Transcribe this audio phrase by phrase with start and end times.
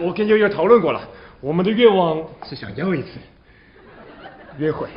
[0.00, 1.00] 我跟悠悠讨论过了，
[1.40, 3.18] 我们的愿望是想要一次
[4.58, 4.88] 约会。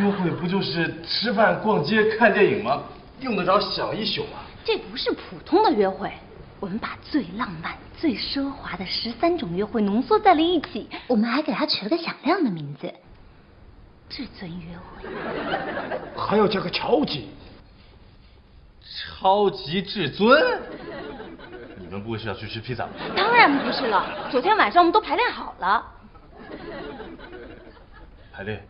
[0.00, 2.82] 约会不就是吃饭、逛街、看电影吗？
[3.20, 4.40] 用得着想一宿吗？
[4.64, 6.10] 这不是普通的约会，
[6.60, 12.92] 我们把最浪漫、最奢华的十三种约会浓缩在了一起，我们还给它取了个响亮的名字——
[14.08, 15.08] 至尊约会。
[16.16, 17.28] 还要加个超级。
[19.20, 20.60] 超级至尊？
[21.92, 22.90] 你们不会是要去吃披萨吧？
[23.14, 25.84] 当然不是了，昨天晚上我们都排练好了。
[28.32, 28.66] 排练。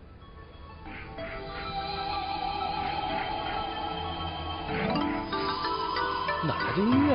[6.43, 7.15] 哪来的音乐？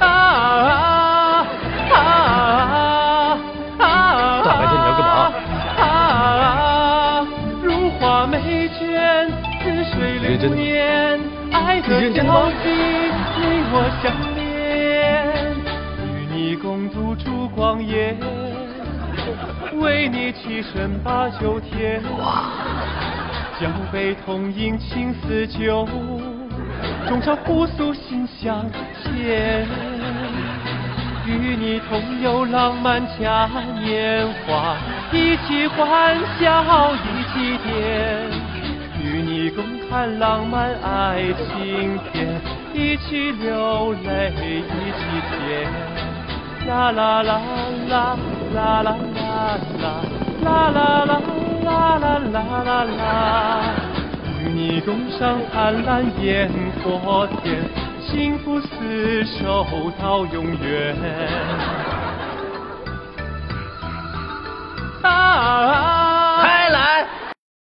[0.00, 1.46] 啊啊
[1.94, 3.38] 啊
[3.78, 4.42] 啊！
[4.42, 5.30] 大白天你要干嘛？
[5.84, 7.24] 啊，
[7.62, 9.30] 如花美眷，
[9.62, 11.20] 似水流年，
[11.52, 12.66] 爱的交集，
[13.38, 14.10] 你我相
[19.78, 22.02] 为你起身把酒添，
[23.60, 25.86] 交杯同饮青丝酒。
[27.08, 28.68] 终朝互诉心相
[29.02, 29.66] 牵，
[31.24, 33.48] 与你同游浪漫嘉
[33.80, 34.76] 年华，
[35.12, 38.28] 一起欢笑一起甜，
[39.02, 42.40] 与你共看浪漫爱情片，
[42.74, 44.62] 一起流泪一
[44.98, 45.70] 起甜，
[46.66, 47.40] 啦啦啦
[47.88, 48.16] 啦
[48.54, 48.98] 啦啦啦
[50.42, 51.20] 啦啦啦
[51.64, 53.00] 啦啦啦啦啦。
[54.40, 56.50] 与你共赏灿烂烟
[56.82, 57.62] 火天，
[58.02, 59.64] 幸福厮守
[60.00, 60.96] 到永远。